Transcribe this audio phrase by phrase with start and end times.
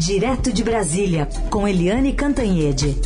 [0.00, 2.96] Direto de Brasília, com Eliane Cantanhede.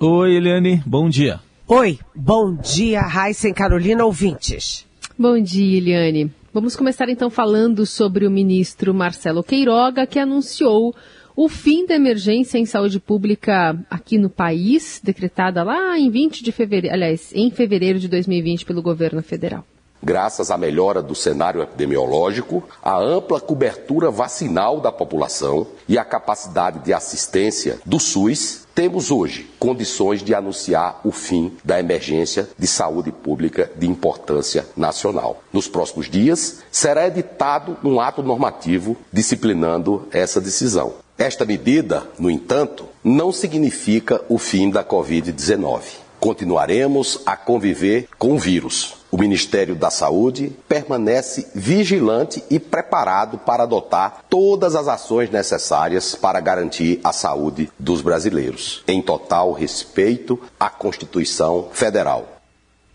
[0.00, 1.38] Oi, Eliane, bom dia.
[1.68, 4.84] Oi, bom dia, Raíssa e Carolina ouvintes.
[5.16, 6.32] Bom dia, Eliane.
[6.52, 10.92] Vamos começar então falando sobre o ministro Marcelo Queiroga, que anunciou
[11.36, 16.52] o fim da emergência em saúde pública aqui no país, decretada lá em 20 de
[16.52, 19.64] fevereiro, aliás, em fevereiro de 2020 pelo governo federal.
[20.02, 26.78] Graças à melhora do cenário epidemiológico, à ampla cobertura vacinal da população e à capacidade
[26.78, 33.12] de assistência do SUS, temos hoje condições de anunciar o fim da emergência de saúde
[33.12, 35.42] pública de importância nacional.
[35.52, 40.94] Nos próximos dias, será editado um ato normativo disciplinando essa decisão.
[41.20, 45.82] Esta medida, no entanto, não significa o fim da Covid-19.
[46.18, 48.94] Continuaremos a conviver com o vírus.
[49.10, 56.40] O Ministério da Saúde permanece vigilante e preparado para adotar todas as ações necessárias para
[56.40, 62.40] garantir a saúde dos brasileiros, em total respeito à Constituição Federal.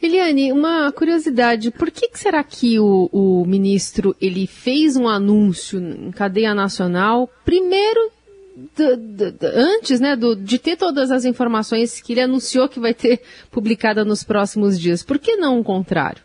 [0.02, 5.80] Eliane, uma curiosidade, por que, que será que o, o, ministro ele fez um anúncio
[5.80, 8.15] em cadeia nacional, primeiro
[8.56, 12.94] do, do, do, antes né, de ter todas as informações que ele anunciou que vai
[12.94, 15.04] ter publicada nos próximos dias.
[15.04, 16.24] Por que não o contrário?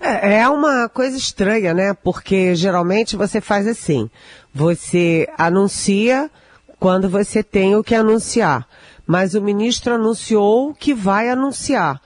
[0.00, 1.94] É, é uma coisa estranha, né?
[1.94, 4.10] Porque geralmente você faz assim:
[4.54, 6.30] você anuncia
[6.78, 8.66] quando você tem o que anunciar.
[9.06, 12.00] Mas o ministro anunciou que vai anunciar.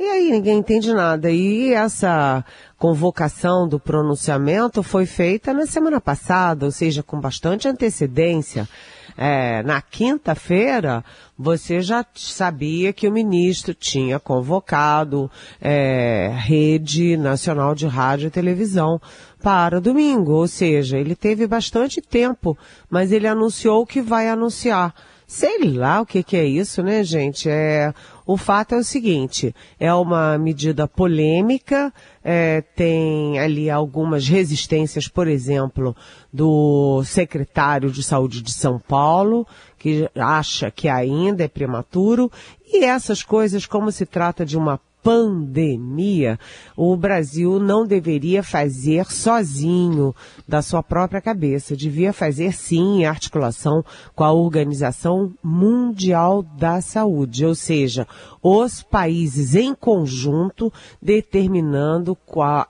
[0.00, 1.30] E aí ninguém entende nada.
[1.30, 2.42] E essa
[2.78, 8.66] convocação do pronunciamento foi feita na semana passada, ou seja, com bastante antecedência.
[9.14, 11.04] É, na quinta-feira,
[11.38, 18.98] você já sabia que o ministro tinha convocado é, Rede Nacional de Rádio e Televisão
[19.42, 22.56] para domingo, ou seja, ele teve bastante tempo,
[22.88, 24.94] mas ele anunciou que vai anunciar.
[25.30, 27.48] Sei lá o que, que é isso, né, gente?
[27.48, 27.94] É,
[28.32, 31.92] o fato é o seguinte, é uma medida polêmica,
[32.22, 35.96] é, tem ali algumas resistências, por exemplo,
[36.32, 39.44] do secretário de saúde de São Paulo,
[39.76, 42.30] que acha que ainda é prematuro,
[42.64, 46.38] e essas coisas, como se trata de uma pandemia,
[46.76, 50.14] o Brasil não deveria fazer sozinho
[50.46, 51.76] da sua própria cabeça.
[51.76, 53.84] Devia fazer sim em articulação
[54.14, 58.06] com a Organização Mundial da Saúde, ou seja,
[58.42, 62.16] os países em conjunto determinando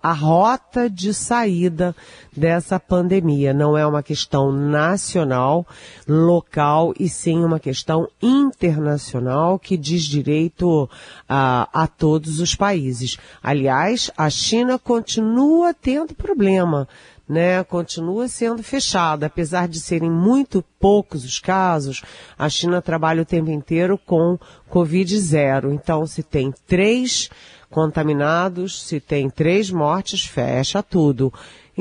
[0.03, 1.95] a rota de saída
[2.37, 3.53] dessa pandemia.
[3.53, 5.67] Não é uma questão nacional,
[6.07, 10.89] local e sim uma questão internacional que diz direito
[11.29, 13.19] a, a todos os países.
[13.43, 16.89] Aliás, a China continua tendo problema.
[17.29, 22.03] Né, continua sendo fechada, apesar de serem muito poucos os casos,
[22.37, 24.37] a China trabalha o tempo inteiro com
[24.69, 25.73] Covid zero.
[25.73, 27.31] Então, se tem três
[27.71, 31.33] contaminados, se tem três mortes, fecha tudo.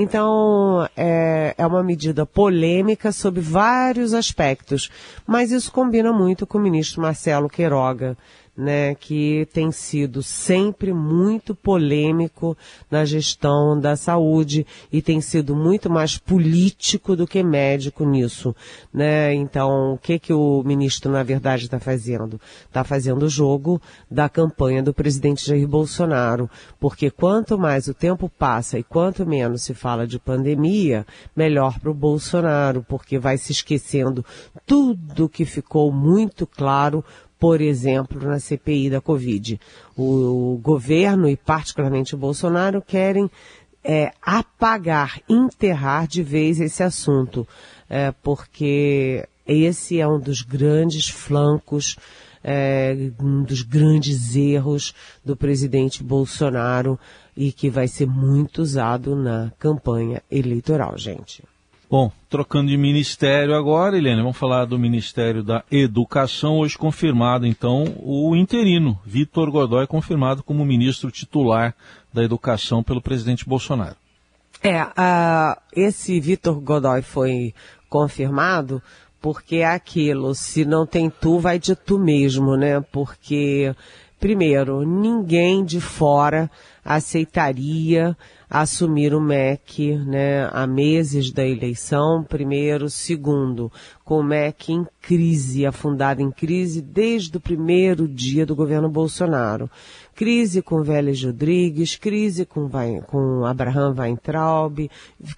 [0.02, 4.90] Então, é, é uma medida polêmica sob vários aspectos,
[5.28, 8.18] mas isso combina muito com o ministro Marcelo Queiroga,
[8.60, 12.58] né, que tem sido sempre muito polêmico
[12.92, 18.54] na gestão da saúde e tem sido muito mais político do que médico nisso,
[18.94, 19.34] né?
[19.34, 22.40] Então, o que que o ministro na verdade está fazendo?
[22.66, 23.82] Está fazendo o jogo
[24.12, 26.50] da campanha do presidente Jair Bolsonaro,
[26.82, 31.92] porque quanto mais o tempo passa e quanto menos se fala de pandemia, melhor para
[31.92, 34.26] o Bolsonaro, porque vai se esquecendo
[34.66, 37.06] tudo que ficou muito claro
[37.40, 39.60] por exemplo, na CPI da Covid.
[39.98, 43.30] O, governo e particularmente o Bolsonaro querem
[43.84, 47.48] é, apagar, enterrar de vez esse assunto,
[47.90, 51.96] é, porque esse é um dos grandes flancos,
[52.44, 57.00] é, um dos grandes erros do presidente Bolsonaro
[57.36, 61.44] e que vai ser muito usado na campanha eleitoral, gente.
[61.92, 66.60] Bom, trocando de ministério agora, Helena, vamos falar do Ministério da Educação.
[66.60, 71.74] Hoje confirmado, então, o interino, Vitor Godoy, confirmado como ministro titular
[72.14, 73.96] da Educação pelo presidente Bolsonaro.
[74.62, 77.56] É, uh, esse Vitor Godoy foi
[77.90, 78.84] confirmado
[79.20, 82.80] porque é aquilo, se não tem tu, vai de tu mesmo, né?
[82.92, 83.74] Porque,
[84.20, 86.52] primeiro, ninguém de fora
[86.86, 88.16] aceitaria
[88.50, 92.90] assumir o MEC né, há meses da eleição, primeiro.
[92.90, 93.72] Segundo,
[94.04, 99.70] com o MEC em crise, afundado em crise desde o primeiro dia do governo Bolsonaro.
[100.16, 102.70] Crise com Vélez Rodrigues, crise com,
[103.08, 104.90] com Abraham Weintraub,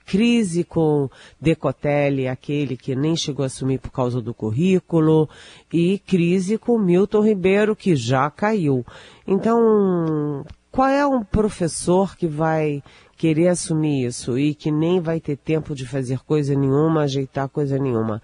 [0.05, 1.09] crise com
[1.39, 5.29] Decotelli, aquele que nem chegou a assumir por causa do currículo,
[5.71, 8.83] e crise com Milton Ribeiro, que já caiu.
[9.27, 12.81] Então, qual é um professor que vai
[13.17, 17.77] querer assumir isso e que nem vai ter tempo de fazer coisa nenhuma, ajeitar coisa
[17.77, 18.21] nenhuma?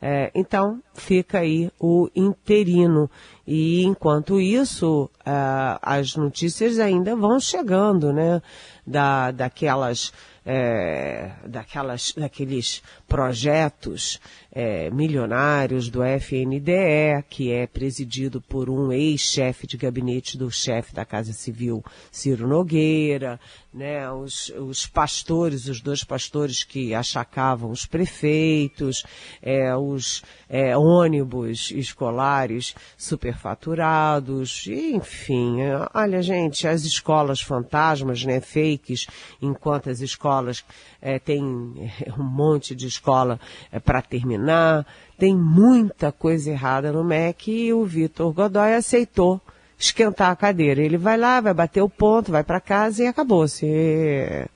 [0.00, 3.10] É, então, fica aí o interino.
[3.44, 5.32] E enquanto isso, é,
[5.82, 8.40] as notícias ainda vão chegando, né?
[8.86, 10.12] Da, daquelas
[10.50, 14.18] é, daquelas, daqueles projetos
[14.50, 21.04] é, milionários do FNDE, que é presidido por um ex-chefe de gabinete do chefe da
[21.04, 23.38] Casa Civil, Ciro Nogueira,
[23.74, 29.04] né, os, os pastores, os dois pastores que achacavam os prefeitos,
[29.42, 35.58] é, os é, ônibus escolares superfaturados, enfim,
[35.92, 39.06] olha gente, as escolas fantasmas, né, fakes,
[39.42, 40.37] enquanto as escolas
[41.00, 41.42] é, têm
[42.18, 43.38] um monte de escola
[43.70, 44.86] é, para terminar,
[45.18, 49.40] tem muita coisa errada no MEC e o Vitor Godoy aceitou
[49.78, 50.82] esquentar a cadeira.
[50.82, 53.66] Ele vai lá, vai bater o ponto, vai para casa e acabou-se.
[53.66, 54.48] É,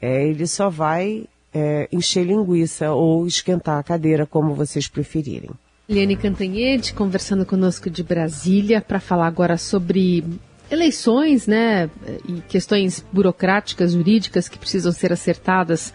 [0.00, 5.50] ele só vai é, encher linguiça ou esquentar a cadeira, como vocês preferirem.
[5.88, 10.24] Liane Cantanhede conversando conosco de Brasília para falar agora sobre
[10.70, 11.90] eleições, né,
[12.28, 15.92] e questões burocráticas, jurídicas que precisam ser acertadas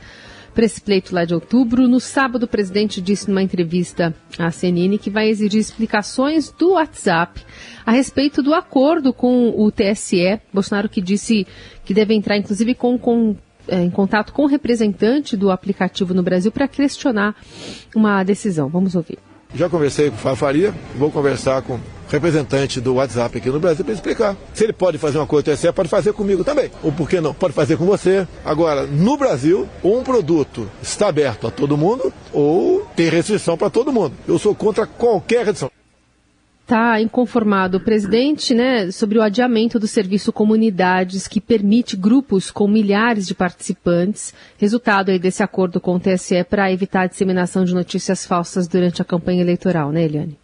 [0.53, 1.87] para esse pleito lá de outubro.
[1.87, 7.41] No sábado, o presidente disse numa entrevista à CNN que vai exigir explicações do WhatsApp
[7.85, 10.39] a respeito do acordo com o TSE.
[10.53, 11.47] Bolsonaro que disse
[11.85, 13.35] que deve entrar, inclusive, com, com
[13.67, 17.35] é, em contato com o representante do aplicativo no Brasil para questionar
[17.95, 18.67] uma decisão.
[18.67, 19.19] Vamos ouvir.
[19.53, 23.93] Já conversei com o Fafaria, vou conversar com representante do WhatsApp aqui no Brasil para
[23.93, 24.35] explicar.
[24.53, 26.71] Se ele pode fazer uma coisa TSE, pode fazer comigo também.
[26.83, 27.33] Ou por que não?
[27.33, 28.27] Pode fazer com você.
[28.43, 33.91] Agora, no Brasil, um produto está aberto a todo mundo ou tem restrição para todo
[33.91, 34.13] mundo.
[34.27, 35.71] Eu sou contra qualquer restrição
[36.69, 42.67] está inconformado o presidente né, sobre o adiamento do serviço Comunidades, que permite grupos com
[42.67, 48.23] milhares de participantes, resultado desse acordo com o TSE para evitar a disseminação de notícias
[48.23, 50.37] falsas durante a campanha eleitoral, né, Eliane?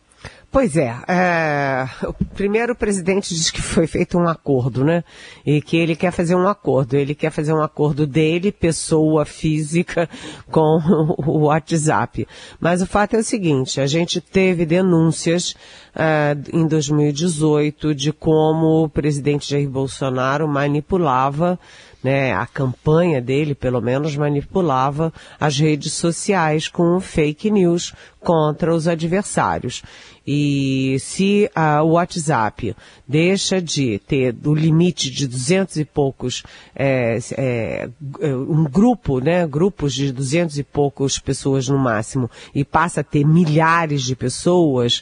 [0.55, 5.03] Pois é, é, o primeiro presidente diz que foi feito um acordo, né?
[5.45, 6.95] E que ele quer fazer um acordo.
[6.95, 10.09] Ele quer fazer um acordo dele, pessoa física,
[10.49, 10.79] com
[11.27, 12.25] o WhatsApp.
[12.57, 15.55] Mas o fato é o seguinte, a gente teve denúncias
[15.93, 21.59] é, em 2018 de como o presidente Jair Bolsonaro manipulava
[22.05, 28.87] né, a campanha dele, pelo menos, manipulava as redes sociais com fake news contra os
[28.87, 29.81] adversários.
[30.25, 32.75] E se a, o WhatsApp
[33.07, 36.43] deixa de ter o limite de duzentos e poucos,
[36.75, 37.89] é, é,
[38.27, 43.25] um grupo, né, grupos de duzentos e poucas pessoas no máximo, e passa a ter
[43.25, 45.01] milhares de pessoas,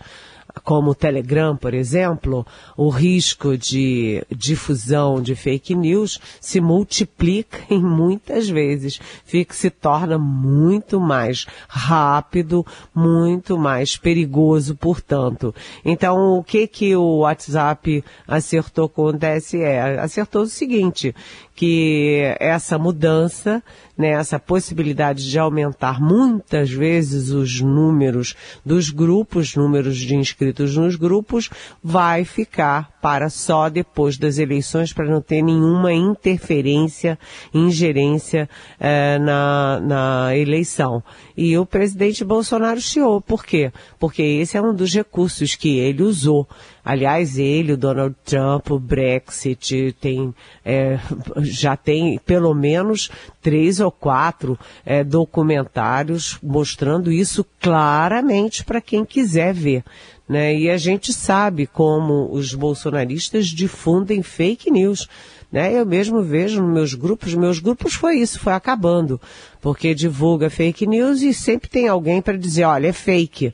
[0.64, 2.46] como o Telegram, por exemplo,
[2.78, 10.18] o risco de difusão de fake news se multiplica em muitas vezes, fica, se torna
[10.18, 12.66] muito mais rápido,
[12.96, 15.54] muito mais perigoso, portanto.
[15.84, 19.64] Então, o que que o WhatsApp acertou com o TSE?
[20.00, 21.14] Acertou o seguinte,
[21.56, 23.62] que essa mudança,
[23.98, 30.96] né, essa possibilidade de aumentar muitas vezes os números dos grupos, números de inscritos nos
[30.96, 31.50] grupos,
[31.84, 37.20] vai ficar para só depois das eleições, para não ter nenhuma interferência,
[37.54, 41.04] ingerência eh, na, na eleição.
[41.36, 43.20] E o presidente Bolsonaro chiou.
[43.20, 43.74] Por quê?
[44.00, 46.48] Porque esse é um dos recursos que ele usou.
[46.86, 50.34] Aliás, ele, o Donald Trump, o Brexit, tem,
[50.66, 51.00] é,
[51.42, 53.10] já tem pelo menos
[53.42, 59.84] três ou quatro é, documentários mostrando isso claramente para quem quiser ver.
[60.28, 60.56] Né?
[60.56, 65.08] E a gente sabe como os bolsonaristas difundem fake news.
[65.52, 65.78] Né?
[65.78, 69.22] Eu mesmo vejo nos meus grupos, meus grupos foi isso, foi acabando,
[69.62, 73.54] porque divulga fake news e sempre tem alguém para dizer, olha, é fake.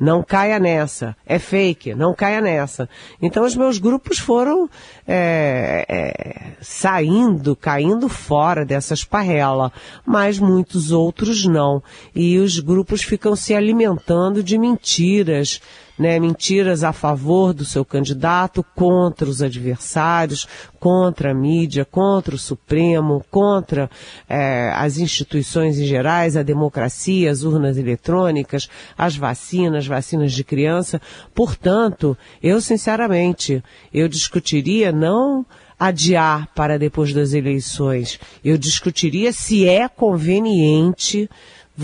[0.00, 1.14] Não caia nessa.
[1.26, 1.94] É fake.
[1.94, 2.88] Não caia nessa.
[3.20, 4.68] Então os meus grupos foram
[5.06, 9.70] é, é, saindo, caindo fora dessa esparrela,
[10.06, 11.82] mas muitos outros não.
[12.14, 15.60] E os grupos ficam se alimentando de mentiras,
[16.00, 22.38] né, mentiras a favor do seu candidato, contra os adversários, contra a mídia, contra o
[22.38, 23.90] Supremo, contra
[24.26, 28.66] é, as instituições em gerais, a democracia, as urnas eletrônicas,
[28.96, 31.02] as vacinas, vacinas de criança.
[31.34, 35.44] Portanto, eu sinceramente, eu discutiria não
[35.78, 38.18] adiar para depois das eleições.
[38.42, 41.28] Eu discutiria se é conveniente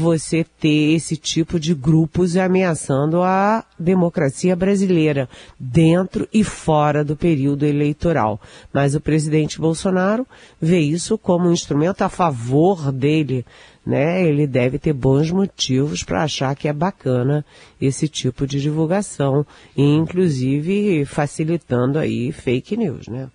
[0.01, 7.65] você ter esse tipo de grupos ameaçando a democracia brasileira, dentro e fora do período
[7.65, 8.41] eleitoral.
[8.73, 10.27] Mas o presidente Bolsonaro
[10.61, 13.45] vê isso como um instrumento a favor dele.
[13.85, 14.27] Né?
[14.27, 17.45] Ele deve ter bons motivos para achar que é bacana
[17.81, 23.29] esse tipo de divulgação, inclusive facilitando aí fake news, né?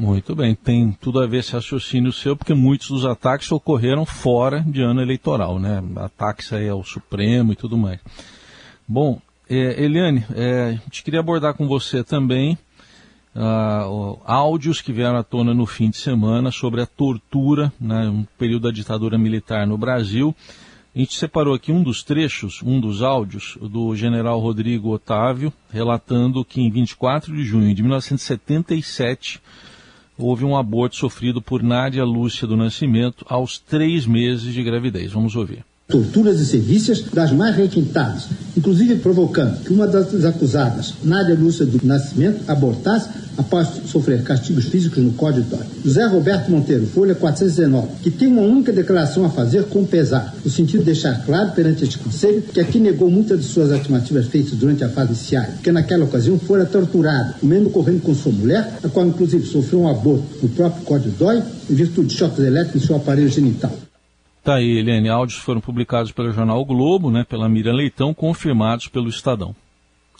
[0.00, 4.64] Muito bem, tem tudo a ver esse raciocínio seu, porque muitos dos ataques ocorreram fora
[4.66, 5.84] de ano eleitoral, né?
[5.96, 8.00] Ataques aí ao Supremo e tudo mais.
[8.88, 12.56] Bom, é, Eliane, é, a gente queria abordar com você também
[13.36, 18.24] uh, áudios que vieram à tona no fim de semana sobre a tortura, né, um
[18.38, 20.34] período da ditadura militar no Brasil.
[20.96, 26.42] A gente separou aqui um dos trechos, um dos áudios, do general Rodrigo Otávio, relatando
[26.42, 29.42] que em 24 de junho de 1977
[30.26, 35.12] houve um aborto sofrido por Nádia Lúcia do Nascimento aos três meses de gravidez.
[35.12, 41.34] Vamos ouvir torturas e serviços das mais requintadas, inclusive provocando que uma das acusadas, Nádia
[41.34, 47.88] Lúcia do Nascimento, abortasse após sofrer castigos físicos no Código José Roberto Monteiro, Folha 419,
[48.02, 51.84] que tem uma única declaração a fazer com pesar, no sentido de deixar claro perante
[51.84, 55.72] este Conselho que aqui negou muitas de suas estimativas feitas durante a fase inicial, que
[55.72, 59.88] naquela ocasião fora torturado, o mesmo ocorrendo com sua mulher, a qual inclusive sofreu um
[59.88, 63.72] aborto no próprio Código Dói, em virtude de choques elétricos em seu aparelho genital.
[64.42, 68.88] Tá aí, Eliane, áudios foram publicados pelo jornal o Globo, né, pela Miriam Leitão, confirmados
[68.88, 69.54] pelo Estadão.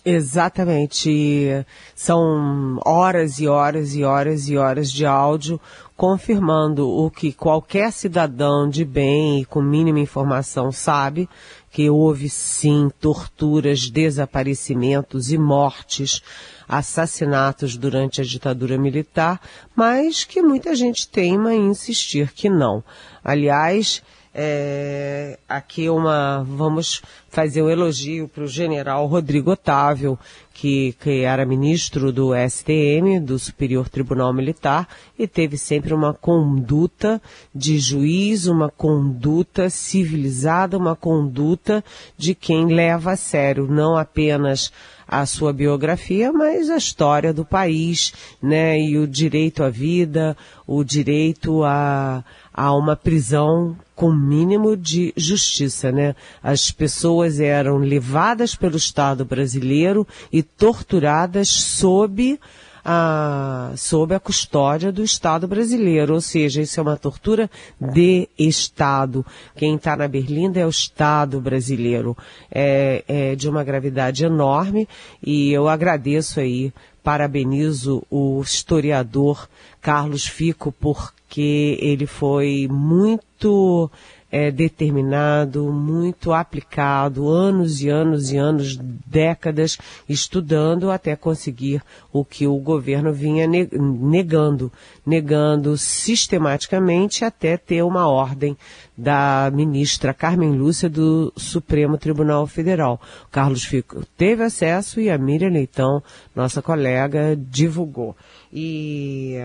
[0.05, 1.65] Exatamente.
[1.95, 5.61] São horas e horas e horas e horas de áudio
[6.01, 11.29] confirmando o que qualquer cidadão de bem e com mínima informação sabe,
[11.71, 16.23] que houve sim torturas, desaparecimentos e mortes,
[16.67, 19.39] assassinatos durante a ditadura militar,
[19.77, 22.83] mas que muita gente teima em insistir que não.
[23.23, 30.19] Aliás, é, aqui uma, vamos fazer um elogio para o general Rodrigo Otávio,
[30.55, 37.21] que, que era ministro do STM, do Superior Tribunal Militar, e teve sempre uma conduta
[37.55, 41.83] de juiz, uma conduta civilizada, uma conduta
[42.17, 44.73] de quem leva a sério não apenas
[45.11, 50.85] a sua biografia, mas a história do país, né, e o direito à vida, o
[50.85, 52.25] direito a,
[52.55, 56.15] a uma prisão com mínimo de justiça, né?
[56.41, 62.39] As pessoas eram levadas pelo Estado brasileiro e torturadas sob
[62.85, 69.25] a, sob a custódia do Estado brasileiro, ou seja, isso é uma tortura de Estado.
[69.57, 72.17] Quem está na Berlinda é o Estado brasileiro.
[72.51, 74.89] É, é de uma gravidade enorme
[75.25, 76.73] e eu agradeço aí,
[77.03, 79.49] parabenizo o historiador
[79.81, 83.91] Carlos Fico por que ele foi muito
[84.31, 89.77] é, determinado, muito aplicado, anos e anos e anos, décadas,
[90.09, 91.83] estudando até conseguir
[92.13, 94.73] o que o governo vinha negando,
[95.05, 98.57] negando sistematicamente até ter uma ordem
[98.97, 103.01] da ministra Carmen Lúcia do Supremo Tribunal Federal.
[103.31, 106.03] Carlos Fico teve acesso e a Miriam Leitão,
[106.37, 108.15] nossa colega, divulgou.
[108.53, 109.37] E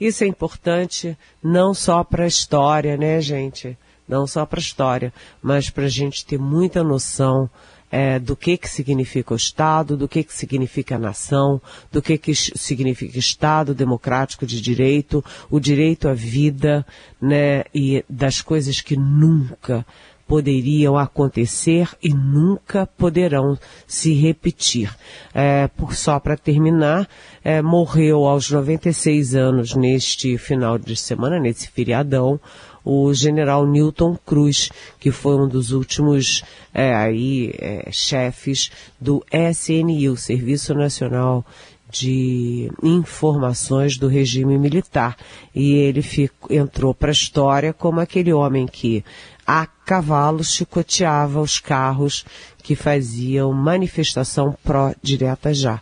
[0.00, 3.78] isso é importante não só para a história, né, gente?
[4.08, 5.12] Não só para a história,
[5.42, 7.48] mas para a gente ter muita noção
[7.90, 11.60] é, do que que significa o Estado, do que que significa a nação,
[11.90, 16.84] do que que significa Estado democrático de direito, o direito à vida,
[17.20, 19.86] né, e das coisas que nunca
[20.28, 24.94] poderiam acontecer e nunca poderão se repetir.
[25.32, 27.08] É, por só para terminar,
[27.42, 32.38] é, morreu aos 96 anos neste final de semana, nesse feriadão,
[32.84, 36.42] o general Newton Cruz, que foi um dos últimos
[36.72, 38.70] é, aí, é, chefes
[39.00, 41.44] do SNI, o Serviço Nacional
[41.90, 45.16] de Informações do Regime Militar.
[45.54, 49.04] E ele fico, entrou para a história como aquele homem que
[49.46, 52.24] a cavalo chicoteava os carros
[52.62, 55.80] que faziam manifestação pró-direta já.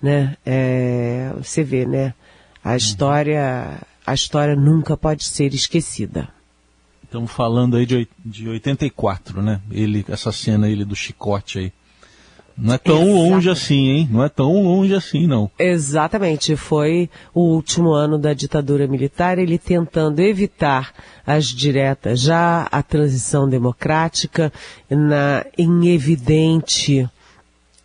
[0.00, 0.36] Né?
[0.44, 2.14] É, você vê, né?
[2.64, 6.28] A história, a história nunca pode ser esquecida.
[7.04, 9.60] Estamos falando aí de, de 84, né?
[9.70, 11.72] Ele, essa cena ele do chicote aí.
[12.56, 13.30] Não é tão Exatamente.
[13.30, 14.08] longe assim, hein?
[14.10, 15.50] Não é tão longe assim, não.
[15.58, 16.54] Exatamente.
[16.56, 20.92] Foi o último ano da ditadura militar, ele tentando evitar
[21.26, 24.52] as diretas, já a transição democrática,
[24.88, 27.08] na, em evidente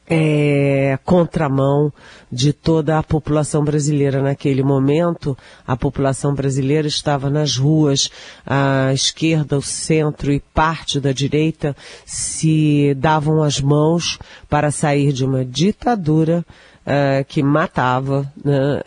[0.09, 1.91] é, contramão
[2.31, 5.37] de toda a população brasileira naquele momento.
[5.65, 8.09] A população brasileira estava nas ruas,
[8.45, 14.17] a esquerda, o centro e parte da direita se davam as mãos
[14.49, 16.45] para sair de uma ditadura
[16.85, 18.81] uh, que matava né,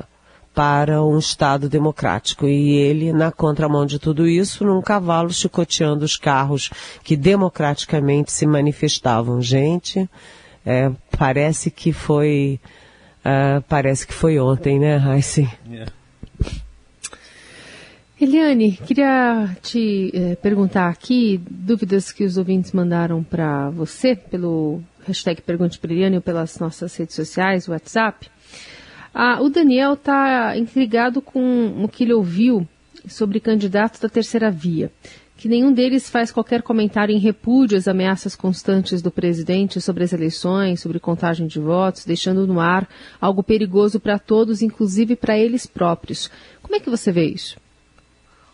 [0.00, 0.09] uh,
[0.60, 2.46] para um Estado democrático.
[2.46, 6.68] E ele, na contramão de tudo isso, num cavalo chicoteando os carros
[7.02, 9.40] que democraticamente se manifestavam.
[9.40, 10.06] Gente,
[10.66, 12.60] é, parece que foi.
[13.20, 15.50] Uh, parece que foi ontem, né, Raíssa?
[15.66, 15.90] Yeah.
[18.20, 25.40] Eliane, queria te eh, perguntar aqui dúvidas que os ouvintes mandaram para você pelo hashtag
[25.40, 28.28] Pergunte para Eliane ou pelas nossas redes sociais, WhatsApp.
[29.12, 32.66] Ah, o Daniel está intrigado com o que ele ouviu
[33.08, 34.90] sobre candidatos da terceira via,
[35.36, 40.12] que nenhum deles faz qualquer comentário em repúdio às ameaças constantes do presidente sobre as
[40.12, 42.88] eleições, sobre contagem de votos, deixando no ar
[43.20, 46.30] algo perigoso para todos, inclusive para eles próprios.
[46.62, 47.56] Como é que você vê isso?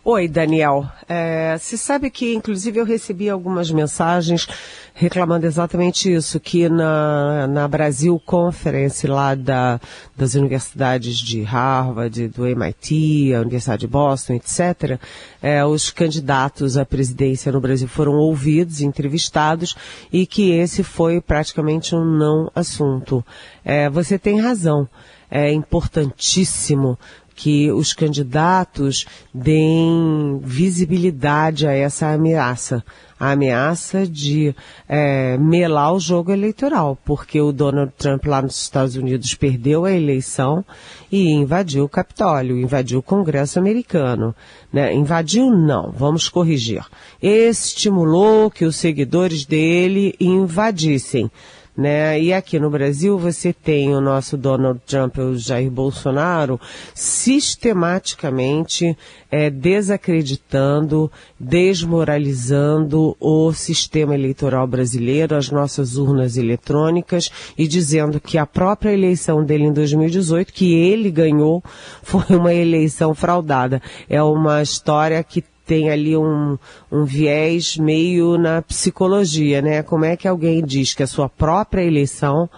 [0.09, 0.89] Oi, Daniel.
[1.05, 4.47] É, você sabe que, inclusive, eu recebi algumas mensagens
[4.93, 9.81] reclamando exatamente isso, que na, na Brasil Conference, lá da,
[10.15, 14.97] das universidades de Harvard, do MIT, a Universidade de Boston, etc.,
[15.41, 19.75] é, os candidatos à presidência no Brasil foram ouvidos, entrevistados,
[20.09, 23.21] e que esse foi praticamente um não assunto.
[23.65, 24.87] É, você tem razão.
[25.29, 26.97] É importantíssimo
[27.37, 32.83] que os candidatos deem visibilidade a essa ameaça.
[33.19, 34.55] A ameaça de
[34.87, 39.91] é, melar o jogo eleitoral, porque o Donald Trump lá nos Estados Unidos perdeu a
[39.91, 40.65] eleição
[41.11, 44.35] e invadiu o Capitólio, invadiu o Congresso americano.
[44.73, 44.93] Né?
[44.93, 46.83] Invadiu não, vamos corrigir.
[47.21, 51.29] Estimulou que os seguidores dele invadissem
[51.77, 52.19] né?
[52.19, 56.59] E aqui no Brasil você tem o nosso Donald Trump, o Jair Bolsonaro,
[56.95, 58.97] sistematicamente
[59.29, 68.45] é, desacreditando, desmoralizando o sistema eleitoral brasileiro, as nossas urnas eletrônicas e dizendo que a
[68.45, 71.63] própria eleição dele em 2018, que ele ganhou,
[72.01, 73.79] foi uma eleição fraudada.
[74.09, 76.57] É uma história que tem ali um,
[76.89, 79.83] um viés meio na psicologia, né?
[79.83, 82.49] Como é que alguém diz que a sua própria eleição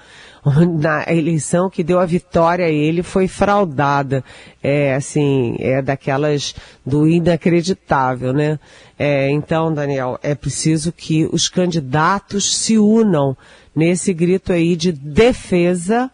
[0.80, 4.24] na eleição que deu a vitória a ele foi fraudada.
[4.62, 8.60] É assim, é daquelas do inacreditável, né?
[8.98, 13.36] É, então, Daniel, é preciso que os candidatos se unam
[13.76, 16.12] nesse grito aí de defesa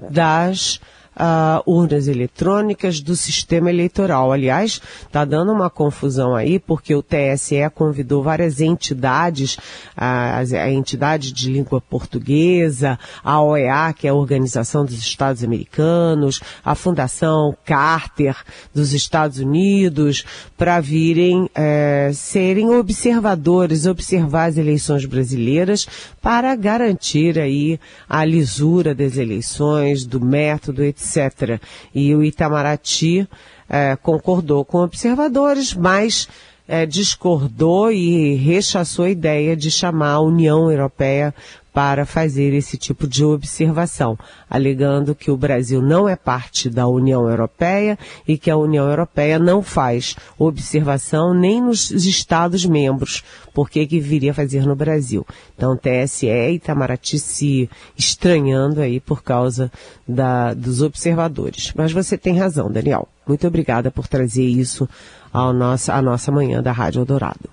[0.00, 0.80] das
[1.20, 4.32] uh, urnas eletrônicas do sistema eleitoral.
[4.32, 9.58] Aliás, está dando uma confusão aí, porque o TSE convidou várias entidades,
[9.96, 16.40] a, a entidade de língua portuguesa, a OEA, que é a Organização dos Estados Americanos,
[16.64, 18.36] a Fundação Carter
[18.74, 20.24] dos Estados Unidos,
[20.56, 25.86] para virem é, serem observadores, observar as eleições brasileiras
[26.22, 27.78] para garantir aí
[28.08, 31.60] a lisura das eleições, do método, etc etc.
[31.94, 33.28] E o Itamaraty
[33.68, 36.28] é, concordou com observadores, mas
[36.70, 41.34] é, discordou e rechaçou a ideia de chamar a União Europeia
[41.72, 44.16] para fazer esse tipo de observação,
[44.48, 49.38] alegando que o Brasil não é parte da União Europeia e que a União Europeia
[49.38, 55.26] não faz observação nem nos Estados membros, porque que viria fazer no Brasil.
[55.56, 59.70] Então, TSE e Itamaraty se estranhando aí por causa
[60.06, 61.72] da, dos observadores.
[61.74, 63.08] Mas você tem razão, Daniel.
[63.26, 64.88] Muito obrigada por trazer isso
[65.32, 67.48] ao nosso, à nossa manhã da Rádio Eldorado.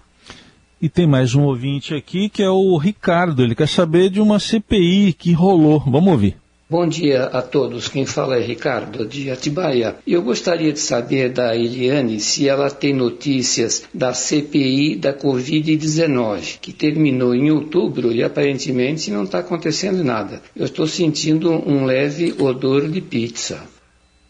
[0.82, 3.42] E tem mais um ouvinte aqui que é o Ricardo.
[3.42, 5.80] Ele quer saber de uma CPI que rolou.
[5.80, 6.38] Vamos ouvir.
[6.70, 7.88] Bom dia a todos.
[7.88, 9.96] Quem fala é Ricardo de Atibaia.
[10.06, 16.74] Eu gostaria de saber da Eliane se ela tem notícias da CPI da Covid-19, que
[16.74, 20.42] terminou em outubro e aparentemente não está acontecendo nada.
[20.54, 23.64] Eu estou sentindo um leve odor de pizza.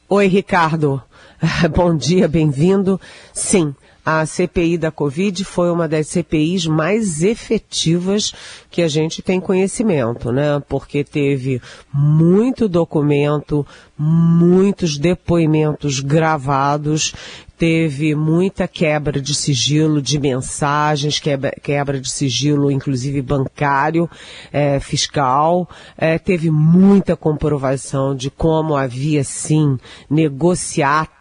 [0.07, 1.01] Oi, Ricardo.
[1.75, 2.99] Bom dia, bem-vindo.
[3.31, 8.33] Sim, a CPI da Covid foi uma das CPIs mais efetivas
[8.71, 10.59] que a gente tem conhecimento, né?
[10.67, 11.61] Porque teve
[11.93, 17.13] muito documento, muitos depoimentos gravados
[17.55, 24.07] teve muita quebra de sigilo de mensagens, quebra, quebra de sigilo, inclusive bancário,
[24.53, 31.16] é, fiscal, é, teve muita comprovação de como havia sim negociado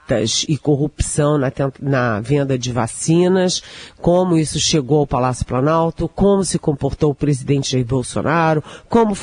[0.49, 3.62] e corrupção na, na, venda de vacinas,
[4.01, 9.16] como isso chegou ao Palácio Planalto, como se comportou o presidente Jair Bolsonaro, como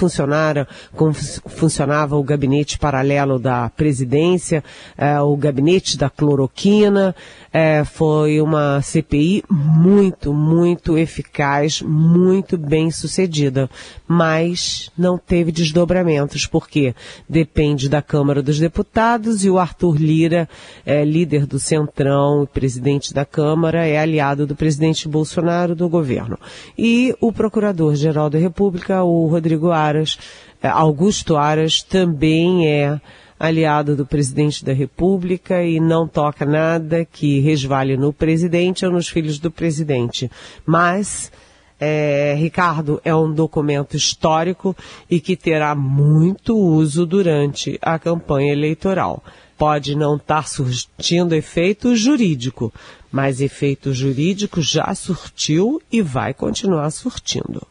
[0.96, 4.64] como funcionava o gabinete paralelo da presidência,
[4.98, 7.16] eh, o gabinete da cloroquina.
[7.52, 13.70] Eh, foi uma CPI muito, muito eficaz, muito bem sucedida,
[14.08, 16.96] mas não teve desdobramentos, porque
[17.30, 20.50] depende da Câmara dos Deputados e o Arthur Lira
[20.86, 26.38] é líder do Centrão, presidente da Câmara, é aliado do presidente Bolsonaro do governo.
[26.78, 30.18] E o Procurador-Geral da República, o Rodrigo Aras,
[30.62, 33.00] é, Augusto Aras, também é
[33.40, 39.10] aliado do presidente da República e não toca nada que resvale no presidente ou nos
[39.10, 40.32] filhos do presidente.
[40.66, 41.30] Mas,
[41.78, 44.74] é, Ricardo, é um documento histórico
[45.10, 49.22] e que terá muito uso durante a campanha eleitoral
[49.58, 52.74] pode não estar surtindo efeito jurídico,
[53.12, 57.66] mas efeito jurídico já surtiu e vai continuar surtindo.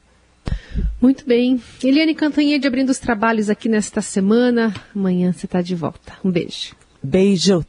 [1.01, 1.61] Muito bem.
[1.83, 4.75] Eliane Cantanhede abrindo os trabalhos aqui nesta semana.
[4.95, 6.15] Amanhã você está de volta.
[6.25, 6.75] Um beijo.
[7.03, 7.65] Beijo.